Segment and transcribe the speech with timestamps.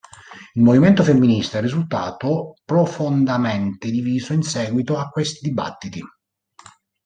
[0.53, 6.01] Il movimento femminista è risultato profondamente diviso in seguito a questi dibattiti.